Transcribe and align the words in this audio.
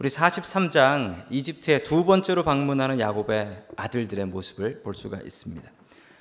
우리 0.00 0.08
43장 0.08 1.24
이집트에 1.28 1.80
두 1.80 2.04
번째로 2.04 2.44
방문하는 2.44 3.00
야곱의 3.00 3.64
아들들의 3.74 4.26
모습을 4.26 4.80
볼 4.82 4.94
수가 4.94 5.18
있습니다. 5.24 5.68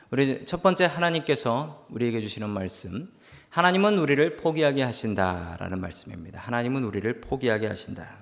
우리 0.10 0.48
첫 0.48 0.64
번째 0.64 0.86
하나님께서 0.86 1.86
우리에게 1.92 2.20
주시는 2.20 2.50
말씀 2.50 3.08
하나님은 3.50 4.00
우리를 4.00 4.38
포기하게 4.38 4.82
하신다라는 4.82 5.80
말씀입니다. 5.80 6.40
하나님은 6.40 6.86
우리를 6.86 7.22
포기하게 7.22 7.68
하신다. 7.68 8.18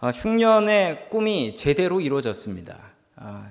아, 0.00 0.10
흉년의 0.10 1.08
꿈이 1.08 1.54
제대로 1.54 2.00
이루어졌습니다. 2.00 2.80
아, 3.14 3.50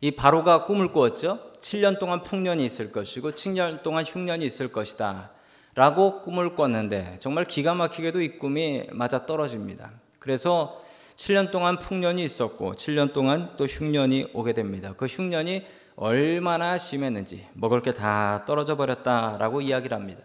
이 0.00 0.12
바로가 0.12 0.64
꿈을 0.64 0.92
꾸었죠. 0.92 1.54
7년 1.58 1.98
동안 1.98 2.22
풍년이 2.22 2.64
있을 2.64 2.92
것이고 2.92 3.32
7년 3.32 3.82
동안 3.82 4.04
흉년이 4.04 4.46
있을 4.46 4.70
것이다. 4.70 5.32
라고 5.74 6.20
꿈을 6.20 6.54
꿨는데 6.54 7.16
정말 7.20 7.44
기가 7.44 7.74
막히게도 7.74 8.20
이 8.20 8.38
꿈이 8.38 8.84
맞아 8.92 9.24
떨어집니다. 9.24 9.90
그래서 10.18 10.82
7년 11.16 11.50
동안 11.50 11.78
풍년이 11.78 12.22
있었고 12.24 12.72
7년 12.72 13.12
동안 13.12 13.54
또 13.56 13.64
흉년이 13.66 14.30
오게 14.34 14.52
됩니다. 14.52 14.94
그 14.96 15.06
흉년이 15.06 15.64
얼마나 15.96 16.78
심했는지 16.78 17.46
먹을 17.54 17.80
게 17.80 17.92
다 17.92 18.44
떨어져 18.46 18.76
버렸다라고 18.76 19.60
이야기를 19.60 19.96
합니다. 19.96 20.22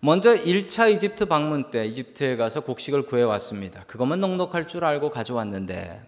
먼저 0.00 0.34
1차 0.34 0.92
이집트 0.92 1.24
방문 1.24 1.70
때 1.70 1.86
이집트에 1.86 2.36
가서 2.36 2.60
곡식을 2.60 3.06
구해 3.06 3.22
왔습니다. 3.22 3.84
그것만 3.86 4.20
넉넉할 4.20 4.68
줄 4.68 4.84
알고 4.84 5.10
가져왔는데 5.10 6.02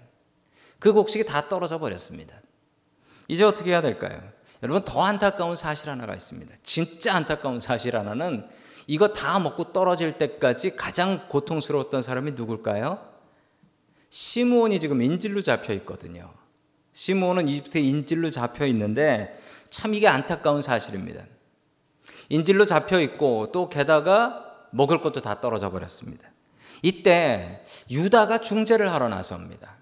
그 0.78 0.92
곡식이 0.92 1.24
다 1.24 1.48
떨어져 1.48 1.78
버렸습니다. 1.78 2.34
이제 3.28 3.42
어떻게 3.44 3.70
해야 3.70 3.80
될까요? 3.80 4.20
여러분 4.62 4.84
더 4.84 5.02
안타까운 5.02 5.56
사실 5.56 5.90
하나가 5.90 6.14
있습니다. 6.14 6.54
진짜 6.62 7.14
안타까운 7.14 7.60
사실 7.60 7.96
하나는 7.96 8.46
이거 8.86 9.08
다 9.08 9.38
먹고 9.38 9.72
떨어질 9.72 10.12
때까지 10.12 10.76
가장 10.76 11.28
고통스러웠던 11.28 12.02
사람이 12.02 12.32
누굴까요? 12.32 12.98
시므온이 14.10 14.80
지금 14.80 15.02
인질로 15.02 15.42
잡혀 15.42 15.72
있거든요. 15.74 16.32
시므온은 16.92 17.48
이집트 17.48 17.78
인질로 17.78 18.30
잡혀 18.30 18.64
있는데 18.66 19.38
참 19.68 19.94
이게 19.94 20.08
안타까운 20.08 20.62
사실입니다. 20.62 21.24
인질로 22.28 22.64
잡혀 22.64 23.00
있고 23.00 23.50
또 23.52 23.68
게다가 23.68 24.68
먹을 24.70 25.00
것도 25.00 25.20
다 25.20 25.40
떨어져 25.40 25.70
버렸습니다. 25.70 26.30
이때 26.82 27.64
유다가 27.90 28.38
중재를 28.38 28.92
하러 28.92 29.08
나섭니다. 29.08 29.75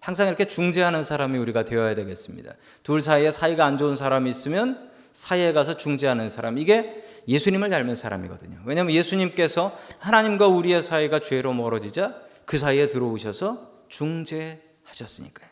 항상 0.00 0.28
이렇게 0.28 0.46
중재하는 0.46 1.04
사람이 1.04 1.38
우리가 1.38 1.64
되어야 1.64 1.94
되겠습니다. 1.94 2.54
둘 2.82 3.02
사이에 3.02 3.30
사이가 3.30 3.64
안 3.64 3.78
좋은 3.78 3.94
사람이 3.94 4.28
있으면 4.30 4.90
사이에 5.12 5.52
가서 5.52 5.76
중재하는 5.76 6.30
사람 6.30 6.58
이게 6.58 7.04
예수님을 7.28 7.68
닮은 7.68 7.94
사람이거든요. 7.94 8.60
왜냐하면 8.64 8.94
예수님께서 8.94 9.76
하나님과 9.98 10.48
우리의 10.48 10.82
사이가 10.82 11.20
죄로 11.20 11.52
멀어지자 11.52 12.16
그 12.46 12.58
사이에 12.58 12.88
들어오셔서 12.88 13.84
중재하셨으니까요. 13.88 15.50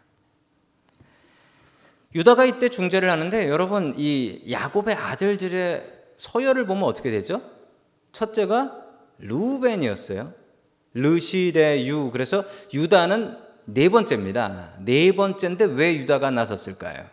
유다가 2.15 2.47
이때 2.47 2.69
중재를 2.71 3.11
하는데 3.11 3.49
여러분 3.49 3.95
이 3.99 4.43
야곱의 4.51 4.95
아들들의 4.95 5.99
서열을 6.17 6.67
보면 6.67 6.85
어떻게 6.85 7.11
되죠? 7.11 7.43
첫째가 8.13 8.83
루벤이었어요. 9.19 10.33
르시레 10.95 11.87
유 11.87 12.11
그래서 12.11 12.45
유다는 12.73 13.48
네 13.71 13.91
번째입니다. 13.91 14.73
네 14.79 15.13
번째인데 15.13 15.67
왜 15.67 15.95
유다가 15.95 16.31
나섰을까요? 16.31 17.05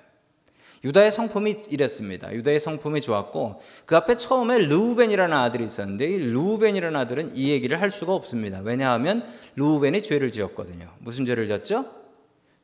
유다의 0.85 1.11
성품이 1.11 1.63
이랬습니다. 1.69 2.31
유다의 2.31 2.61
성품이 2.61 3.01
좋았고 3.01 3.59
그 3.85 3.97
앞에 3.97 4.15
처음에 4.15 4.59
르우벤이라는 4.59 5.35
아들이 5.35 5.65
있었는데 5.65 6.05
이 6.05 6.17
르우벤이라는 6.17 6.97
아들은 6.97 7.35
이 7.35 7.49
얘기를 7.49 7.81
할 7.81 7.91
수가 7.91 8.13
없습니다. 8.13 8.61
왜냐하면 8.63 9.27
르우벤이 9.57 10.01
죄를 10.01 10.31
지었거든요. 10.31 10.89
무슨 10.99 11.25
죄를 11.25 11.45
지었죠? 11.47 11.87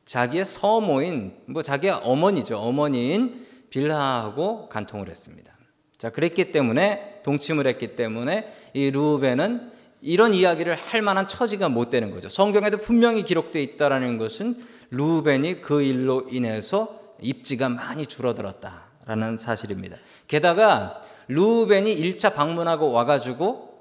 자기의 0.06 0.46
서모인 0.46 1.34
뭐 1.44 1.62
자기의 1.62 1.92
어머니죠. 2.02 2.58
어머니인 2.58 3.46
빌하하고 3.68 4.70
간통을 4.70 5.10
했습니다. 5.10 5.52
자, 5.98 6.08
그랬기 6.08 6.50
때문에 6.50 7.20
동침을 7.24 7.66
했기 7.66 7.94
때문에 7.94 8.50
이 8.72 8.90
르우벤은 8.90 9.70
이런 10.02 10.34
이야기를 10.34 10.74
할 10.74 11.00
만한 11.00 11.28
처지가 11.28 11.68
못 11.68 11.88
되는 11.88 12.10
거죠. 12.10 12.28
성경에도 12.28 12.76
분명히 12.76 13.22
기록되어 13.22 13.62
있다라는 13.62 14.18
것은 14.18 14.62
루벤이 14.90 15.60
그 15.60 15.82
일로 15.82 16.26
인해서 16.28 17.00
입지가 17.20 17.68
많이 17.68 18.04
줄어들었다라는 18.04 19.36
사실입니다. 19.36 19.96
게다가 20.26 21.00
루벤이 21.28 21.96
1차 21.96 22.34
방문하고 22.34 22.90
와가지고 22.90 23.72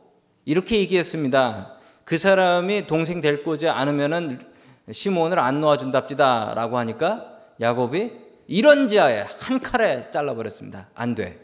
이렇게 0.46 0.78
얘기했습니다. 0.80 1.74
그 2.06 2.18
사람이 2.18 2.86
동생 2.86 3.20
될 3.20 3.44
거지 3.44 3.68
않으면은 3.68 4.40
시몬을 4.92 5.40
안 5.40 5.60
놓아준답디다라고 5.60 6.78
하니까 6.78 7.38
야곱이 7.60 8.12
이런 8.48 8.88
지하에 8.88 9.26
한 9.40 9.60
칼에 9.60 10.12
잘라버렸습니다. 10.12 10.90
안 10.94 11.16
돼. 11.16 11.40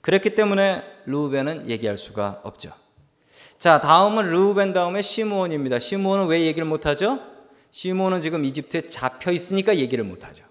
그랬기 0.00 0.34
때문에 0.34 0.82
루벤은 1.04 1.68
얘기할 1.68 1.98
수가 1.98 2.40
없죠. 2.44 2.70
자, 3.60 3.78
다음은 3.78 4.30
르우벤 4.30 4.72
다음에 4.72 5.02
시므온입니다. 5.02 5.78
시므온은 5.78 6.28
왜 6.28 6.46
얘기를 6.46 6.66
못 6.66 6.86
하죠? 6.86 7.20
시므온은 7.70 8.22
지금 8.22 8.46
이집트에 8.46 8.86
잡혀 8.86 9.32
있으니까 9.32 9.76
얘기를 9.76 10.02
못 10.02 10.24
하죠. 10.24 10.46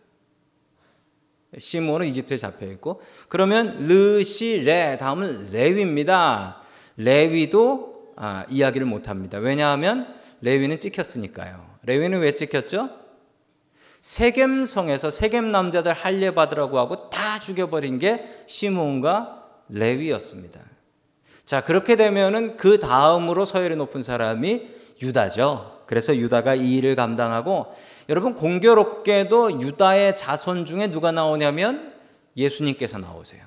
시므온은 1.58 2.06
이집트에 2.06 2.38
잡혀 2.38 2.68
있고 2.68 3.02
그러면 3.28 3.88
르시레 3.88 4.98
다음은 5.00 5.50
레위입니다. 5.52 6.62
레위도 6.98 8.14
아, 8.16 8.46
이야기를 8.48 8.86
못 8.86 9.10
합니다. 9.10 9.40
왜냐하면 9.40 10.14
레위는 10.42 10.80
찍혔으니까요. 10.80 11.80
레위는 11.82 12.20
왜 12.20 12.36
찍혔죠? 12.36 12.92
세겜성에서 14.04 15.10
세겜 15.10 15.52
남자들 15.52 15.94
할례 15.94 16.36
받으라고 16.36 16.78
하고 16.78 17.10
다 17.10 17.40
죽여버린 17.40 17.98
게 17.98 18.44
시므온과 18.46 19.48
레위였습니다. 19.70 20.62
자, 21.50 21.62
그렇게 21.62 21.96
되면은 21.96 22.58
그 22.58 22.80
다음으로 22.80 23.44
서열이 23.44 23.76
높은 23.76 24.04
사람이 24.04 24.70
유다죠. 25.02 25.80
그래서 25.88 26.16
유다가 26.16 26.54
이 26.54 26.76
일을 26.76 26.96
감당하고 26.96 27.74
여러분 28.08 28.36
공교롭게도 28.36 29.60
유다의 29.60 30.16
자손 30.16 30.66
중에 30.66 30.92
누가 30.92 31.12
나오냐면 31.12 31.96
예수님께서 32.38 33.00
나오세요. 33.00 33.42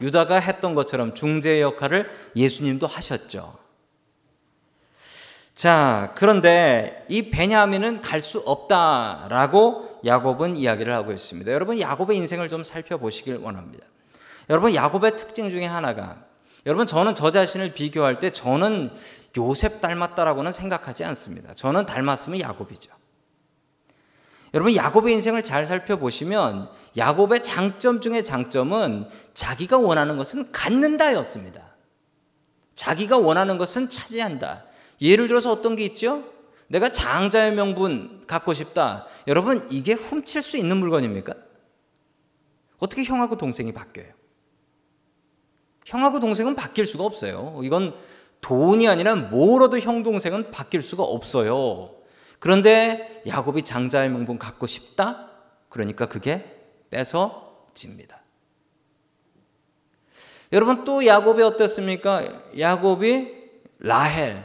유다가 0.00 0.40
했던 0.40 0.74
것처럼 0.74 1.14
중재 1.14 1.60
역할을 1.60 2.10
예수님도 2.34 2.88
하셨죠. 2.88 3.58
자, 5.54 6.12
그런데 6.16 7.06
이 7.08 7.30
베냐민은 7.30 8.00
갈 8.00 8.20
수 8.20 8.40
없다라고 8.40 10.00
야곱은 10.04 10.56
이야기를 10.56 10.92
하고 10.92 11.12
있습니다. 11.12 11.52
여러분 11.52 11.78
야곱의 11.78 12.16
인생을 12.16 12.48
좀 12.48 12.64
살펴보시길 12.64 13.36
원합니다. 13.36 13.86
여러분 14.50 14.74
야곱의 14.74 15.16
특징 15.16 15.48
중에 15.48 15.66
하나가 15.66 16.33
여러분 16.66 16.86
저는 16.86 17.14
저 17.14 17.30
자신을 17.30 17.74
비교할 17.74 18.20
때 18.20 18.30
저는 18.30 18.90
요셉 19.36 19.80
닮았다라고는 19.80 20.52
생각하지 20.52 21.04
않습니다. 21.04 21.52
저는 21.54 21.86
닮았으면 21.86 22.40
야곱이죠. 22.40 22.90
여러분 24.54 24.74
야곱의 24.74 25.12
인생을 25.14 25.42
잘 25.42 25.66
살펴보시면 25.66 26.70
야곱의 26.96 27.42
장점 27.42 28.00
중의 28.00 28.22
장점은 28.22 29.08
자기가 29.34 29.78
원하는 29.78 30.16
것은 30.16 30.52
갖는다였습니다. 30.52 31.74
자기가 32.74 33.18
원하는 33.18 33.58
것은 33.58 33.90
차지한다. 33.90 34.64
예를 35.00 35.28
들어서 35.28 35.50
어떤 35.50 35.74
게 35.76 35.84
있죠? 35.86 36.24
내가 36.68 36.88
장자의 36.88 37.52
명분 37.52 38.24
갖고 38.26 38.54
싶다. 38.54 39.06
여러분 39.26 39.66
이게 39.70 39.92
훔칠 39.92 40.40
수 40.40 40.56
있는 40.56 40.76
물건입니까? 40.78 41.34
어떻게 42.78 43.04
형하고 43.04 43.36
동생이 43.36 43.72
바뀌어요? 43.72 44.08
형하고 45.84 46.20
동생은 46.20 46.56
바뀔 46.56 46.86
수가 46.86 47.04
없어요. 47.04 47.60
이건 47.62 47.94
돈이 48.40 48.88
아니라 48.88 49.14
뭐로도 49.14 49.78
형 49.80 50.02
동생은 50.02 50.50
바뀔 50.50 50.82
수가 50.82 51.02
없어요. 51.02 51.94
그런데 52.38 53.22
야곱이 53.26 53.62
장자의 53.62 54.10
명분 54.10 54.38
갖고 54.38 54.66
싶다? 54.66 55.30
그러니까 55.68 56.06
그게 56.06 56.44
뺏어집니다. 56.90 58.20
여러분 60.52 60.84
또 60.84 61.04
야곱이 61.04 61.42
어땠습니까? 61.42 62.22
야곱이 62.58 63.44
라헬, 63.80 64.44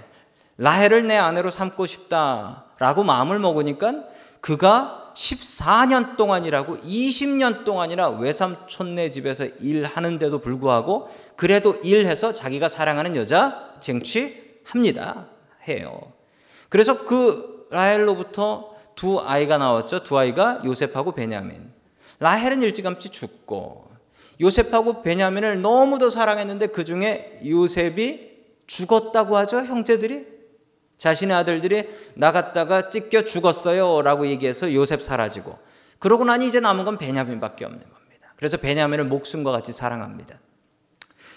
라헬을 0.57 1.07
내 1.07 1.18
아내로 1.18 1.51
삼고 1.51 1.85
싶다라고 1.85 3.03
마음을 3.03 3.38
먹으니까 3.39 4.06
그가 4.42 4.99
14년 5.13 6.17
동안이라고 6.17 6.77
20년 6.77 7.65
동안이나 7.65 8.09
외삼촌네 8.09 9.11
집에서 9.11 9.45
일하는데도 9.45 10.39
불구하고 10.39 11.09
그래도 11.35 11.75
일해서 11.83 12.33
자기가 12.33 12.67
사랑하는 12.67 13.15
여자 13.15 13.73
쟁취합니다. 13.79 15.27
해요. 15.67 16.13
그래서 16.69 17.06
그 17.06 17.67
라헬로부터 17.71 18.75
두 18.95 19.19
아이가 19.19 19.57
나왔죠. 19.57 20.03
두 20.03 20.17
아이가 20.17 20.61
요셉하고 20.65 21.13
베냐민. 21.13 21.71
라헬은 22.19 22.61
일찌감치 22.61 23.09
죽고 23.09 23.89
요셉하고 24.41 25.01
베냐민을 25.01 25.61
너무도 25.61 26.09
사랑했는데 26.09 26.67
그 26.67 26.85
중에 26.85 27.41
요셉이 27.45 28.29
죽었다고 28.67 29.38
하죠. 29.38 29.57
형제들이 29.61 30.38
자신의 31.00 31.36
아들들이 31.36 31.90
나갔다가 32.13 32.90
찢겨 32.90 33.24
죽었어요 33.24 34.04
라고 34.04 34.28
얘기해서 34.28 34.72
요셉 34.74 35.01
사라지고 35.01 35.57
그러고 35.98 36.24
나니 36.25 36.48
이제 36.48 36.60
남은 36.60 36.86
건 36.86 36.98
베냐민밖에 36.98 37.66
없는 37.66 37.80
겁니다. 37.80 38.34
그래서 38.36 38.57
베냐민을 38.57 39.06
목숨과 39.06 39.51
같이 39.51 39.74
사랑합니다. 39.74 40.40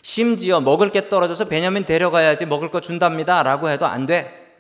심지어 0.03 0.61
먹을 0.61 0.91
게 0.91 1.09
떨어져서 1.09 1.47
베냐민 1.47 1.85
데려가야지 1.85 2.45
먹을 2.45 2.71
거 2.71 2.81
준답니다 2.81 3.43
라고 3.43 3.71
해도 3.71 3.87
안 3.87 4.05
돼. 4.07 4.57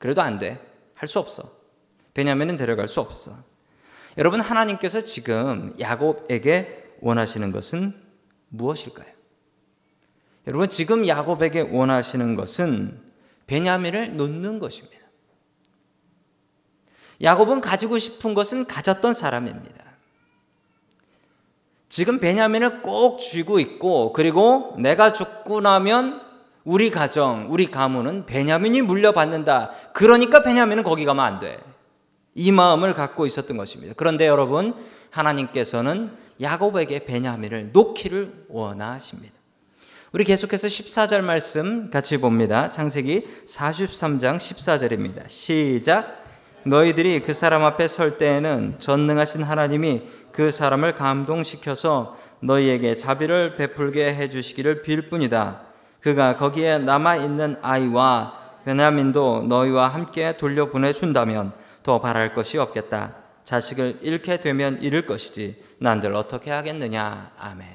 그래도 0.00 0.22
안 0.22 0.38
돼. 0.38 0.58
할 0.94 1.08
수 1.08 1.18
없어. 1.18 1.50
베냐민은 2.14 2.56
데려갈 2.56 2.88
수 2.88 3.00
없어. 3.00 3.36
여러분 4.18 4.40
하나님께서 4.40 5.02
지금 5.02 5.74
야곱에게 5.80 6.96
원하시는 7.00 7.52
것은 7.52 7.94
무엇일까요? 8.48 9.06
여러분 10.46 10.68
지금 10.68 11.06
야곱에게 11.06 11.60
원하시는 11.60 12.36
것은 12.36 13.11
베냐민을 13.46 14.16
놓는 14.16 14.58
것입니다. 14.58 14.98
야곱은 17.22 17.60
가지고 17.60 17.98
싶은 17.98 18.34
것은 18.34 18.66
가졌던 18.66 19.14
사람입니다. 19.14 19.82
지금 21.88 22.18
베냐민을 22.18 22.82
꼭 22.82 23.20
쥐고 23.20 23.60
있고 23.60 24.12
그리고 24.12 24.74
내가 24.78 25.12
죽고 25.12 25.60
나면 25.60 26.22
우리 26.64 26.90
가정, 26.90 27.46
우리 27.50 27.66
가문은 27.66 28.26
베냐민이 28.26 28.82
물려받는다. 28.82 29.72
그러니까 29.92 30.42
베냐민은 30.42 30.84
거기 30.84 31.04
가면 31.04 31.24
안 31.24 31.38
돼. 31.38 31.58
이 32.34 32.50
마음을 32.50 32.94
갖고 32.94 33.26
있었던 33.26 33.56
것입니다. 33.56 33.94
그런데 33.96 34.26
여러분, 34.26 34.74
하나님께서는 35.10 36.16
야곱에게 36.40 37.04
베냐민을 37.04 37.70
놓기를 37.72 38.46
원하십니다. 38.48 39.34
우리 40.14 40.24
계속해서 40.24 40.68
14절 40.68 41.22
말씀 41.22 41.88
같이 41.90 42.18
봅니다. 42.18 42.68
창세기 42.68 43.26
43장 43.46 44.36
14절입니다. 44.36 45.26
시작. 45.26 46.22
너희들이 46.64 47.20
그 47.20 47.32
사람 47.32 47.64
앞에 47.64 47.88
설 47.88 48.18
때에는 48.18 48.74
전능하신 48.78 49.42
하나님이 49.42 50.02
그 50.30 50.50
사람을 50.50 50.96
감동시켜서 50.96 52.18
너희에게 52.40 52.94
자비를 52.94 53.56
베풀게 53.56 54.14
해 54.14 54.28
주시기를 54.28 54.82
빌 54.82 55.08
뿐이다. 55.08 55.62
그가 56.00 56.36
거기에 56.36 56.76
남아 56.76 57.16
있는 57.16 57.56
아이와 57.62 58.38
베냐민도 58.66 59.44
너희와 59.48 59.88
함께 59.88 60.36
돌려보내 60.36 60.92
준다면 60.92 61.54
더 61.82 62.02
바랄 62.02 62.34
것이 62.34 62.58
없겠다. 62.58 63.16
자식을 63.44 64.00
잃게 64.02 64.40
되면 64.40 64.78
잃을 64.82 65.06
것이지 65.06 65.64
난들 65.78 66.14
어떻게 66.14 66.50
하겠느냐. 66.50 67.32
아멘. 67.38 67.66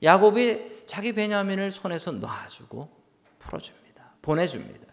야곱이 0.00 0.70
자기 0.90 1.12
베냐민을 1.12 1.70
손에서 1.70 2.10
놔주고 2.10 2.88
풀어줍니다. 3.38 4.14
보내줍니다. 4.22 4.86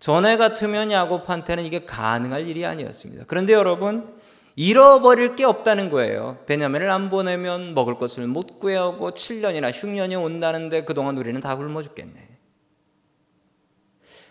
전에 0.00 0.38
같으면 0.38 0.90
야곱한테는 0.90 1.66
이게 1.66 1.84
가능할 1.84 2.48
일이 2.48 2.64
아니었습니다. 2.64 3.24
그런데 3.26 3.52
여러분 3.52 4.18
잃어버릴 4.54 5.36
게 5.36 5.44
없다는 5.44 5.90
거예요. 5.90 6.38
베냐민을 6.46 6.88
안 6.88 7.10
보내면 7.10 7.74
먹을 7.74 7.98
것을 7.98 8.26
못 8.26 8.58
구해오고 8.58 9.10
7년이나 9.10 9.70
흉년이 9.70 10.16
온다는데 10.16 10.86
그동안 10.86 11.18
우리는 11.18 11.38
다 11.42 11.56
굶어 11.56 11.82
죽겠네. 11.82 12.28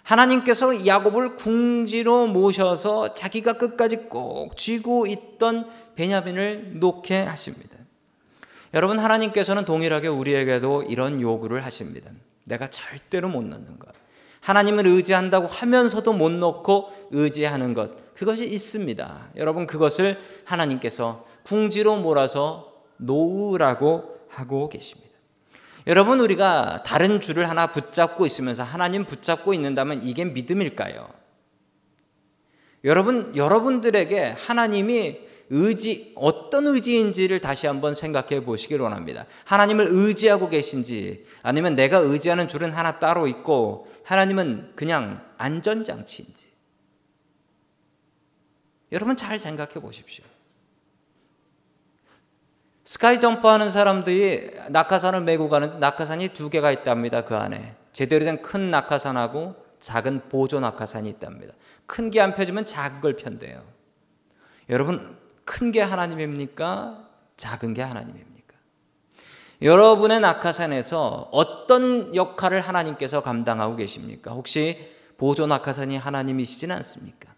하나님께서 0.01 0.87
야곱을 0.87 1.35
궁지로 1.35 2.25
모셔서 2.25 3.13
자기가 3.13 3.53
끝까지 3.53 4.09
꼭 4.09 4.57
쥐고 4.57 5.05
있던 5.05 5.69
베냐민을 5.93 6.79
놓게 6.79 7.21
하십니다. 7.21 7.84
여러분 8.75 8.99
하나님께서는 8.99 9.63
동일하게 9.63 10.09
우리에게도 10.09 10.83
이런 10.83 11.21
요구를 11.21 11.63
하십니다. 11.63 12.11
내가 12.43 12.67
절대로 12.67 13.29
못 13.29 13.41
넣는 13.41 13.79
것. 13.79 13.89
하나님을 14.41 14.85
의지한다고 14.85 15.47
하면서도 15.47 16.11
못 16.11 16.31
넣고 16.31 16.91
의지하는 17.11 17.73
것. 17.73 18.13
그것이 18.13 18.45
있습니다. 18.45 19.29
여러분 19.37 19.65
그것을 19.65 20.19
하나님께서 20.43 21.25
궁지로 21.43 21.95
몰아서 21.95 22.73
놓으라고 22.97 24.19
하고 24.29 24.67
계십니다. 24.67 25.15
여러분 25.87 26.19
우리가 26.19 26.83
다른 26.85 27.21
줄을 27.21 27.49
하나 27.49 27.71
붙잡고 27.71 28.25
있으면서 28.25 28.63
하나님 28.63 29.05
붙잡고 29.05 29.53
있는다면 29.53 30.03
이게 30.03 30.25
믿음일까요? 30.25 31.07
여러분 32.83 33.35
여러분들에게 33.35 34.35
하나님이 34.37 35.21
의지 35.49 36.13
어떤 36.15 36.67
의지인지를 36.67 37.39
다시 37.39 37.67
한번 37.67 37.93
생각해 37.93 38.43
보시길 38.43 38.81
원합니다. 38.81 39.25
하나님을 39.45 39.87
의지하고 39.89 40.49
계신지 40.49 41.25
아니면 41.43 41.75
내가 41.75 41.97
의지하는 41.99 42.47
줄은 42.47 42.71
하나 42.71 42.99
따로 42.99 43.27
있고 43.27 43.87
하나님은 44.03 44.73
그냥 44.75 45.23
안전 45.37 45.83
장치인지 45.83 46.47
여러분 48.91 49.15
잘 49.15 49.37
생각해 49.39 49.73
보십시오. 49.75 50.23
스카이 52.83 53.19
점프하는 53.19 53.69
사람들이 53.71 54.51
낙하산을 54.69 55.21
메고 55.21 55.49
가는데 55.49 55.79
낙하산이 55.79 56.29
두 56.29 56.49
개가 56.49 56.71
있답니다. 56.71 57.21
그 57.21 57.35
안에 57.35 57.75
제대로 57.91 58.25
된 58.25 58.41
큰 58.41 58.69
낙하산하고 58.71 59.55
작은 59.79 60.29
보조 60.29 60.59
낙하산이 60.59 61.09
있답니다. 61.09 61.53
큰 61.87 62.09
게 62.11 62.19
안 62.19 62.35
펴지면 62.35 62.65
작은 62.65 63.01
걸 63.01 63.15
편대요. 63.15 63.63
여러분 64.69 65.17
큰 65.45 65.71
게 65.71 65.81
하나님입니까? 65.81 67.07
작은 67.37 67.73
게 67.73 67.81
하나님입니까? 67.81 68.55
여러분의 69.61 70.19
낙하산에서 70.19 71.29
어떤 71.31 72.13
역할을 72.15 72.61
하나님께서 72.61 73.21
감당하고 73.21 73.75
계십니까? 73.75 74.31
혹시 74.31 74.91
보조 75.17 75.47
낙하산이 75.47 75.97
하나님이시진 75.97 76.71
않습니까? 76.71 77.33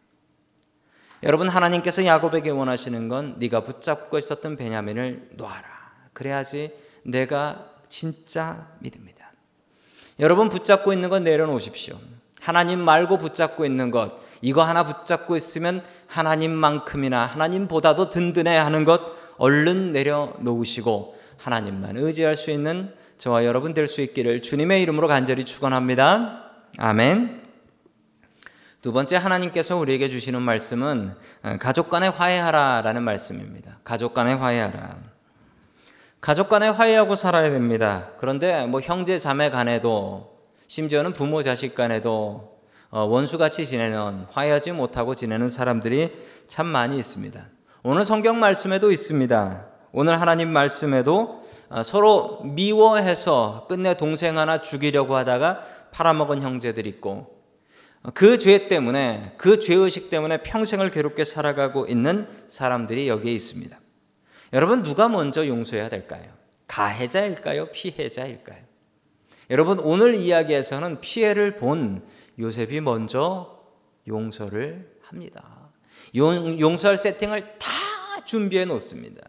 여러분 1.23 1.49
하나님께서 1.49 2.05
야곱에게 2.05 2.49
원하시는 2.49 3.07
건 3.07 3.35
네가 3.39 3.63
붙잡고 3.63 4.17
있었던 4.17 4.55
베냐민을 4.55 5.31
놔라. 5.33 5.63
그래야지 6.13 6.73
내가 7.03 7.71
진짜 7.87 8.67
믿습니다. 8.79 9.31
여러분 10.19 10.49
붙잡고 10.49 10.93
있는 10.93 11.09
건 11.09 11.23
내려놓으십시오. 11.23 11.99
하나님 12.41 12.79
말고 12.79 13.17
붙잡고 13.17 13.65
있는 13.65 13.91
것 13.91 14.15
이거 14.41 14.63
하나 14.63 14.83
붙잡고 14.83 15.35
있으면 15.35 15.83
하나님만큼이나 16.07 17.25
하나님보다도 17.25 18.09
든든해 18.09 18.57
하는 18.57 18.85
것 18.85 19.01
얼른 19.37 19.91
내려놓으시고 19.91 21.15
하나님만 21.37 21.97
의지할 21.97 22.35
수 22.35 22.51
있는 22.51 22.93
저와 23.17 23.45
여러분 23.45 23.73
될 23.73 23.87
수 23.87 24.01
있기를 24.01 24.41
주님의 24.41 24.81
이름으로 24.83 25.07
간절히 25.07 25.43
축원합니다. 25.43 26.43
아멘. 26.77 27.43
두 28.81 28.93
번째 28.93 29.17
하나님께서 29.17 29.75
우리에게 29.75 30.07
주시는 30.07 30.41
말씀은 30.41 31.13
가족 31.59 31.89
간에 31.89 32.07
화해하라라는 32.07 33.03
말씀입니다. 33.03 33.79
가족 33.83 34.13
간에 34.13 34.33
화해하라. 34.33 34.97
가족 36.21 36.49
간에 36.49 36.67
화해하고 36.67 37.15
살아야 37.15 37.49
됩니다. 37.49 38.11
그런데 38.19 38.65
뭐 38.65 38.81
형제 38.81 39.19
자매 39.19 39.49
간에도 39.49 40.37
심지어는 40.67 41.13
부모 41.13 41.41
자식 41.43 41.73
간에도 41.75 42.11
어, 42.11 42.56
원수같이 42.91 43.65
지내는 43.65 44.25
화해하지 44.31 44.71
못하고 44.71 45.15
지내는 45.15 45.49
사람들이 45.49 46.11
참 46.47 46.67
많이 46.67 46.97
있습니다. 46.97 47.45
오늘 47.83 48.05
성경 48.05 48.39
말씀에도 48.39 48.91
있습니다. 48.91 49.67
오늘 49.91 50.19
하나님 50.21 50.49
말씀에도 50.49 51.43
어, 51.69 51.83
서로 51.83 52.41
미워해서 52.43 53.65
끝내 53.67 53.95
동생 53.95 54.37
하나 54.37 54.61
죽이려고 54.61 55.15
하다가 55.15 55.63
팔아먹은 55.91 56.41
형제들 56.41 56.87
있고 56.87 57.35
어, 58.03 58.11
그죄 58.11 58.67
때문에 58.67 59.33
그 59.37 59.59
죄의식 59.59 60.09
때문에 60.09 60.43
평생을 60.43 60.91
괴롭게 60.91 61.25
살아가고 61.25 61.87
있는 61.87 62.27
사람들이 62.47 63.09
여기에 63.09 63.33
있습니다. 63.33 63.77
여러분 64.53 64.83
누가 64.83 65.09
먼저 65.09 65.45
용서해야 65.45 65.89
될까요? 65.89 66.23
가해자일까요? 66.67 67.71
피해자일까요? 67.71 68.59
여러분 69.49 69.79
오늘 69.79 70.15
이야기에서는 70.15 70.99
피해를 71.01 71.55
본 71.57 72.01
요셉이 72.39 72.81
먼저 72.81 73.57
용서를 74.07 74.97
합니다. 75.01 75.69
용, 76.15 76.77
서할 76.77 76.97
세팅을 76.97 77.57
다 77.57 77.67
준비해 78.25 78.65
놓습니다. 78.65 79.21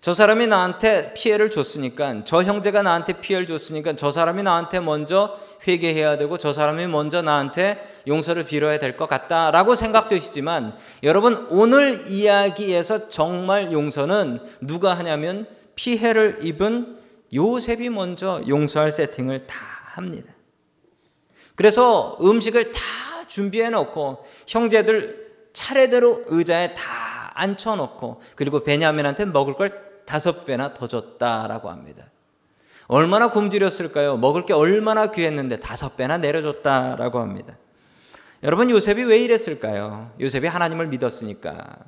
저 0.00 0.12
사람이 0.14 0.46
나한테 0.46 1.14
피해를 1.14 1.50
줬으니까 1.50 2.22
저 2.24 2.42
형제가 2.42 2.82
나한테 2.82 3.14
피해를 3.20 3.46
줬으니까 3.46 3.96
저 3.96 4.10
사람이 4.10 4.42
나한테 4.42 4.78
먼저 4.78 5.38
회개해야 5.66 6.16
되고 6.18 6.38
저 6.38 6.52
사람이 6.52 6.86
먼저 6.86 7.22
나한테 7.22 7.84
용서를 8.06 8.44
빌어야 8.44 8.78
될 8.78 8.96
것 8.96 9.08
같다라고 9.08 9.74
생각되시지만 9.74 10.76
여러분 11.02 11.46
오늘 11.50 12.08
이야기에서 12.08 13.08
정말 13.08 13.72
용서는 13.72 14.40
누가 14.60 14.94
하냐면 14.94 15.46
피해를 15.74 16.38
입은 16.42 16.98
요셉이 17.34 17.90
먼저 17.90 18.42
용서할 18.46 18.90
세팅을 18.90 19.46
다 19.46 19.56
합니다. 19.94 20.35
그래서 21.56 22.16
음식을 22.20 22.70
다 22.70 22.80
준비해 23.26 23.70
놓고 23.70 24.24
형제들 24.46 25.26
차례대로 25.52 26.24
의자에 26.26 26.74
다 26.74 26.82
앉혀 27.34 27.76
놓고 27.76 28.20
그리고 28.36 28.62
베냐민한테 28.62 29.24
먹을 29.24 29.54
걸 29.54 29.70
다섯 30.04 30.44
배나 30.44 30.74
더 30.74 30.86
줬다라고 30.86 31.70
합니다. 31.70 32.04
얼마나 32.86 33.30
굶주렸을까요? 33.30 34.16
먹을 34.16 34.46
게 34.46 34.52
얼마나 34.52 35.10
귀했는데 35.10 35.58
다섯 35.58 35.96
배나 35.96 36.18
내려줬다라고 36.18 37.18
합니다. 37.18 37.56
여러분 38.42 38.70
요셉이 38.70 39.02
왜 39.04 39.18
이랬을까요? 39.18 40.12
요셉이 40.20 40.46
하나님을 40.46 40.86
믿었으니까. 40.86 41.78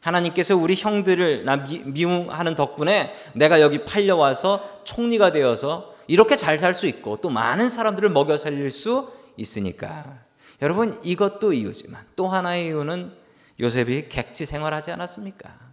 하나님께서 0.00 0.56
우리 0.56 0.74
형들을 0.74 1.44
나 1.44 1.56
미움하는 1.56 2.56
덕분에 2.56 3.14
내가 3.34 3.60
여기 3.60 3.84
팔려와서 3.84 4.82
총리가 4.84 5.30
되어서 5.30 5.91
이렇게 6.06 6.36
잘 6.36 6.58
살 6.58 6.74
수 6.74 6.86
있고 6.86 7.18
또 7.20 7.28
많은 7.28 7.68
사람들을 7.68 8.08
먹여 8.10 8.36
살릴 8.36 8.70
수 8.70 9.12
있으니까. 9.36 10.20
여러분 10.60 10.98
이것도 11.02 11.52
이유지만 11.52 12.04
또 12.16 12.28
하나의 12.28 12.66
이유는 12.66 13.12
요셉이 13.60 14.08
객지 14.08 14.46
생활하지 14.46 14.92
않았습니까? 14.92 15.72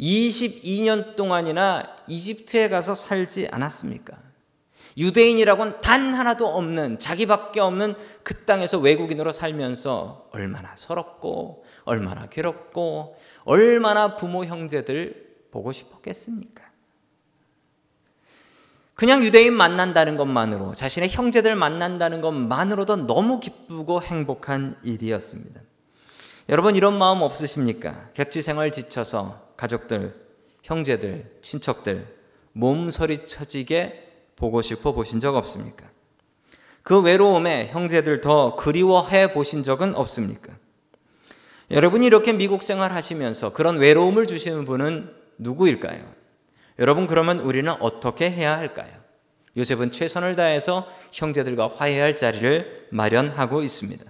22년 0.00 1.16
동안이나 1.16 1.82
이집트에 2.08 2.68
가서 2.68 2.94
살지 2.94 3.48
않았습니까? 3.50 4.16
유대인이라고는 4.96 5.80
단 5.80 6.12
하나도 6.12 6.46
없는 6.46 6.98
자기밖에 6.98 7.60
없는 7.60 7.94
그 8.22 8.44
땅에서 8.44 8.78
외국인으로 8.78 9.32
살면서 9.32 10.28
얼마나 10.32 10.74
서럽고 10.76 11.64
얼마나 11.84 12.26
괴롭고 12.26 13.16
얼마나 13.44 14.16
부모 14.16 14.44
형제들 14.44 15.46
보고 15.50 15.72
싶었겠습니까? 15.72 16.71
그냥 18.94 19.24
유대인 19.24 19.54
만난다는 19.54 20.16
것만으로 20.16 20.74
자신의 20.74 21.08
형제들 21.08 21.56
만난다는 21.56 22.20
것만으로도 22.20 23.06
너무 23.06 23.40
기쁘고 23.40 24.02
행복한 24.02 24.76
일이었습니다. 24.82 25.60
여러분 26.48 26.76
이런 26.76 26.98
마음 26.98 27.22
없으십니까? 27.22 28.10
객지 28.14 28.42
생활 28.42 28.70
지쳐서 28.70 29.52
가족들, 29.56 30.14
형제들, 30.62 31.38
친척들 31.40 32.06
몸서리 32.52 33.26
쳐지게 33.26 34.08
보고 34.36 34.60
싶어 34.60 34.92
보신 34.92 35.20
적 35.20 35.36
없습니까? 35.36 35.86
그 36.82 37.00
외로움에 37.00 37.68
형제들 37.72 38.20
더 38.20 38.56
그리워해 38.56 39.32
보신 39.32 39.62
적은 39.62 39.94
없습니까? 39.94 40.52
여러분이 41.70 42.04
이렇게 42.06 42.32
미국 42.32 42.62
생활 42.62 42.92
하시면서 42.92 43.52
그런 43.52 43.78
외로움을 43.78 44.26
주시는 44.26 44.64
분은 44.64 45.14
누구일까요? 45.38 46.21
여러분 46.78 47.06
그러면 47.06 47.40
우리는 47.40 47.72
어떻게 47.80 48.30
해야 48.30 48.56
할까요? 48.56 48.90
요셉은 49.56 49.90
최선을 49.90 50.36
다해서 50.36 50.88
형제들과 51.12 51.68
화해할 51.76 52.16
자리를 52.16 52.88
마련하고 52.90 53.62
있습니다. 53.62 54.04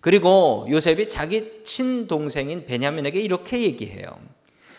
그리고 0.00 0.66
요셉이 0.70 1.08
자기 1.08 1.62
친동생인 1.64 2.64
베냐민에게 2.66 3.20
이렇게 3.20 3.62
얘기해요. 3.62 4.06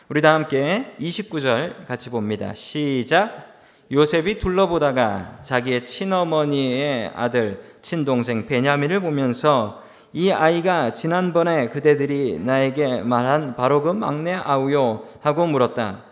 우리 0.09 0.21
다 0.21 0.33
함께 0.33 0.95
29절 0.99 1.85
같이 1.85 2.09
봅니다. 2.09 2.53
시작. 2.53 3.57
요셉이 3.91 4.39
둘러보다가 4.39 5.39
자기의 5.41 5.85
친어머니의 5.85 7.11
아들 7.13 7.61
친동생 7.81 8.47
베냐민을 8.47 9.01
보면서 9.01 9.83
이 10.13 10.31
아이가 10.31 10.91
지난번에 10.91 11.67
그대들이 11.67 12.39
나에게 12.39 13.01
말한 13.01 13.55
바로 13.55 13.81
그 13.81 13.91
막내 13.91 14.33
아우요 14.33 15.03
하고 15.21 15.45
물었다. 15.45 16.06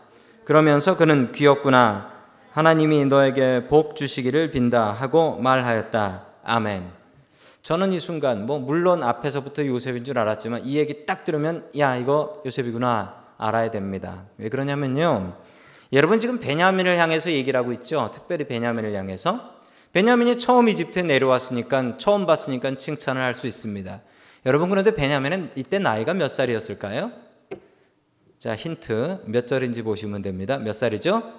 그러면서 0.46 0.96
그는 0.96 1.32
귀엽구나. 1.32 2.14
하나님이 2.52 3.06
너에게 3.06 3.68
복 3.68 3.96
주시기를 3.96 4.52
빈다 4.52 4.92
하고 4.92 5.38
말하였다. 5.38 6.25
아멘. 6.44 6.90
저는 7.64 7.94
이 7.94 8.00
순간 8.00 8.46
뭐 8.46 8.60
물론 8.60 9.04
앞에서부터 9.04 9.66
요셉인 9.66 10.06
줄 10.06 10.20
알았지만 10.20 10.62
이 10.64 10.78
얘기 10.78 11.08
딱 11.08 11.24
들으면 11.24 11.68
야 11.80 11.96
이거 11.96 12.44
요셉이구나 12.46 13.25
알아야 13.40 13.72
됩니다. 13.72 14.25
왜 14.38 14.50
그러냐면요. 14.50 15.36
여러분 15.94 16.20
지금 16.20 16.40
베냐민을 16.40 17.00
향해서 17.00 17.32
얘기를 17.32 17.60
하고 17.60 17.74
있죠. 17.74 18.12
특별히 18.14 18.46
베냐민을 18.46 18.94
향해서 18.94 19.56
베냐민이 19.94 20.38
처음 20.38 20.70
이집트에 20.70 21.02
내려왔으니까 21.02 21.98
처음 21.98 22.28
봤으니까 22.28 22.78
칭찬을 22.78 23.20
할 23.20 23.34
수 23.34 23.48
있습니다. 23.48 24.00
여러분 24.46 24.70
그런데 24.70 24.94
베냐민은 24.94 25.52
이때 25.56 25.80
나이가 25.80 26.14
몇 26.14 26.28
살이었을까요? 26.28 27.25
자 28.46 28.56
힌트 28.56 29.24
몇 29.25 29.48
절인지 29.48 29.82
보시면 29.82 30.22
됩니다. 30.22 30.60
몇 30.60 30.74
살이죠? 30.74 31.34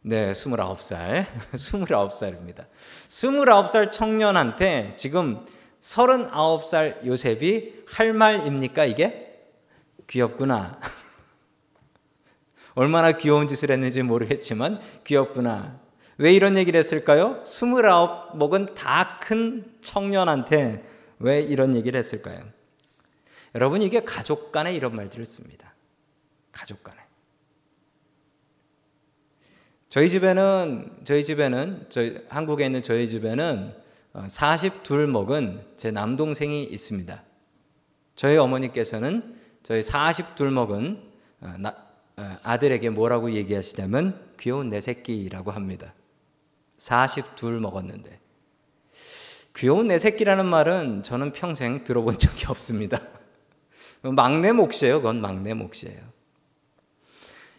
네, 0.00 0.30
29살. 0.30 1.26
29살입니다. 1.52 2.64
29살 3.10 3.90
청년한테 3.90 4.94
지금 4.96 5.44
39살 5.82 7.04
요셉이 7.04 7.84
할 7.88 8.14
말입니까, 8.14 8.86
이게? 8.86 9.38
귀엽구나. 10.06 10.80
얼마나 12.74 13.12
귀여운 13.12 13.48
짓을 13.48 13.70
했는지 13.70 14.02
모르겠지만 14.02 14.80
귀엽구나. 15.04 15.78
왜 16.16 16.32
이런 16.32 16.56
얘기를 16.56 16.78
했을까요? 16.78 17.42
스물아홉 17.44 18.38
먹은 18.38 18.74
다 18.74 19.18
큰 19.20 19.74
청년한테 19.82 20.82
왜 21.18 21.42
이런 21.42 21.74
얘기를 21.74 21.98
했을까요? 21.98 22.56
여러분 23.54 23.82
이게 23.82 24.04
가족 24.04 24.52
간에 24.52 24.74
이런 24.74 24.94
말들을 24.94 25.24
씁니다. 25.24 25.74
가족 26.52 26.82
간에. 26.82 26.98
저희 29.88 30.08
집에는 30.08 30.98
저희 31.04 31.24
집에는 31.24 31.86
저희 31.88 32.18
한국에 32.28 32.66
있는 32.66 32.82
저희 32.82 33.08
집에는 33.08 33.74
42 34.26 34.94
어, 34.94 35.06
먹은 35.06 35.64
제 35.76 35.90
남동생이 35.90 36.64
있습니다. 36.64 37.22
저희 38.14 38.36
어머니께서는 38.36 39.38
저희 39.62 39.82
42 39.82 40.44
먹은 40.44 41.02
어, 41.40 42.38
아들에게 42.42 42.90
뭐라고 42.90 43.32
얘기하시냐면 43.32 44.20
귀여운 44.38 44.70
내 44.70 44.80
새끼라고 44.80 45.52
합니다. 45.52 45.94
42 46.78 47.52
먹었는데. 47.52 48.20
귀여운 49.56 49.88
내 49.88 49.98
새끼라는 49.98 50.46
말은 50.46 51.02
저는 51.02 51.32
평생 51.32 51.82
들어본 51.82 52.18
적이 52.18 52.46
없습니다. 52.46 53.00
막내 54.02 54.52
몫이에요. 54.52 54.98
그건 54.98 55.20
막내 55.20 55.54
몫이에요. 55.54 56.00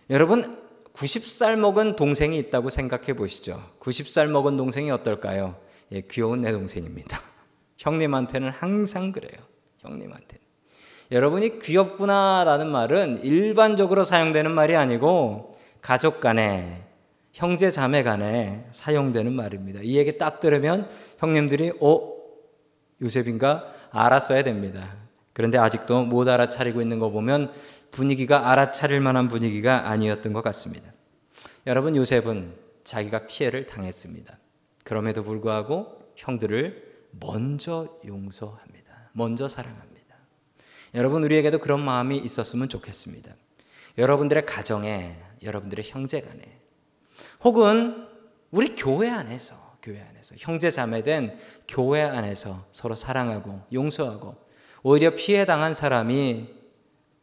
여러분, 0.10 0.60
90살 0.93 1.55
먹은 1.58 1.96
동생이 1.96 2.38
있다고 2.38 2.69
생각해 2.69 3.13
보시죠. 3.13 3.63
90살 3.79 4.27
먹은 4.27 4.58
동생이 4.58 4.91
어떨까요? 4.91 5.55
예, 5.91 6.01
귀여운 6.01 6.41
내 6.41 6.51
동생입니다. 6.51 7.22
형님한테는 7.77 8.50
항상 8.50 9.12
그래요. 9.12 9.39
형님한테. 9.79 10.38
여러분이 11.12 11.60
귀엽구나라는 11.60 12.69
말은 12.69 13.24
일반적으로 13.24 14.03
사용되는 14.03 14.51
말이 14.51 14.75
아니고 14.75 15.58
가족 15.81 16.19
간에 16.19 16.84
형제 17.31 17.72
자매 17.72 18.03
간에 18.03 18.65
사용되는 18.72 19.31
말입니다. 19.31 19.79
이 19.81 19.98
얘기 19.98 20.17
딱 20.17 20.39
들으면 20.39 20.88
형님들이 21.17 21.72
어 21.79 22.13
요셉인가 23.01 23.74
알았어야 23.91 24.43
됩니다. 24.43 24.96
그런데 25.39 25.58
아직도 25.58 26.03
못 26.03 26.27
알아차리고 26.27 26.81
있는 26.81 27.00
거 27.00 27.12
보면 27.12 27.53
분위기가 27.91 28.51
알아차릴 28.51 29.00
만한 29.00 29.29
분위기가 29.29 29.89
아니었던 29.89 30.34
것 30.34 30.41
같습니다. 30.41 30.91
여러분 31.65 31.96
요셉은 31.96 32.53
자기가 32.84 33.25
피해를 33.25 33.65
당했습니다. 33.65 34.38
그럼에도 34.84 35.24
불구하고 35.24 36.12
형들을 36.17 37.05
먼저 37.22 37.88
용서합니다. 38.05 39.12
먼저 39.13 39.48
사랑합니다. 39.48 40.17
여러분 40.93 41.24
우리에게도 41.24 41.60
그런 41.60 41.86
마음이 41.86 42.17
있었으면 42.17 42.67
좋겠습니다. 42.67 43.34
여러분들의 43.98 44.46
가정에, 44.46 45.15
여러분들의 45.41 45.86
형제 45.88 46.19
간에, 46.19 46.60
혹은 47.46 48.10
우리 48.51 48.75
교회 48.75 49.10
안에서, 49.10 49.55
교회 49.81 50.01
안에서 50.01 50.36
형제 50.38 50.69
자매된 50.69 51.39
교회 51.65 52.01
안에서 52.01 52.65
서로 52.74 52.93
사랑하고 52.93 53.62
용서하고 53.72 54.48
오히려 54.83 55.15
피해 55.15 55.45
당한 55.45 55.74
사람이 55.74 56.48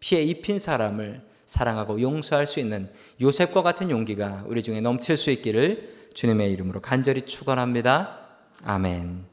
피해 0.00 0.22
입힌 0.22 0.58
사람을 0.58 1.22
사랑하고 1.46 2.00
용서할 2.00 2.46
수 2.46 2.60
있는 2.60 2.90
요셉과 3.20 3.62
같은 3.62 3.90
용기가 3.90 4.44
우리 4.46 4.62
중에 4.62 4.80
넘칠 4.80 5.16
수 5.16 5.30
있기를 5.30 6.08
주님의 6.14 6.52
이름으로 6.52 6.80
간절히 6.80 7.22
축원합니다. 7.22 8.18
아멘. 8.64 9.24